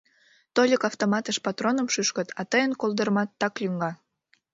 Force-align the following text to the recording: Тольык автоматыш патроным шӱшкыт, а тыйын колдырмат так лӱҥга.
Тольык 0.53 0.81
автоматыш 0.89 1.37
патроным 1.45 1.87
шӱшкыт, 1.93 2.29
а 2.39 2.41
тыйын 2.51 2.71
колдырмат 2.81 3.29
так 3.41 3.53
лӱҥга. 3.61 3.91